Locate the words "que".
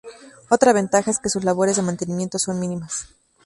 1.19-1.29